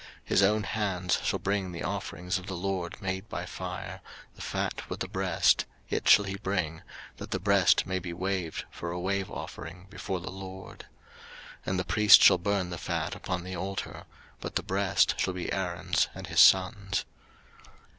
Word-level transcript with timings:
03:007:030 0.01 0.09
His 0.23 0.41
own 0.41 0.63
hands 0.63 1.19
shall 1.21 1.37
bring 1.37 1.71
the 1.71 1.83
offerings 1.83 2.39
of 2.39 2.47
the 2.47 2.55
LORD 2.55 2.99
made 3.03 3.29
by 3.29 3.45
fire, 3.45 4.01
the 4.33 4.41
fat 4.41 4.89
with 4.89 4.99
the 4.99 5.07
breast, 5.07 5.65
it 5.91 6.09
shall 6.09 6.25
he 6.25 6.37
bring, 6.37 6.81
that 7.17 7.29
the 7.29 7.37
breast 7.39 7.85
may 7.85 7.99
be 7.99 8.11
waved 8.11 8.65
for 8.71 8.89
a 8.89 8.99
wave 8.99 9.29
offering 9.29 9.85
before 9.91 10.19
the 10.19 10.31
LORD. 10.31 10.87
03:007:031 11.65 11.67
And 11.67 11.77
the 11.79 11.83
priest 11.85 12.23
shall 12.23 12.39
burn 12.39 12.71
the 12.71 12.79
fat 12.79 13.13
upon 13.13 13.43
the 13.43 13.55
altar: 13.55 14.05
but 14.39 14.55
the 14.55 14.63
breast 14.63 15.19
shall 15.19 15.35
be 15.35 15.53
Aaron's 15.53 16.07
and 16.15 16.25
his 16.25 16.39
sons'. 16.39 17.05